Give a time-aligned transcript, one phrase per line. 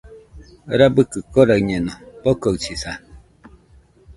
[0.79, 1.93] Rabɨkɨ koraɨñeno,
[2.23, 2.91] bokoɨsisa.